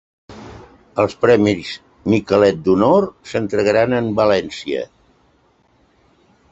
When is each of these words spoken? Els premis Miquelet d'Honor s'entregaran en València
Els 1.03 1.15
premis 1.25 1.73
Miquelet 2.13 2.63
d'Honor 2.69 3.07
s'entregaran 3.33 3.97
en 4.01 4.11
València 4.23 4.85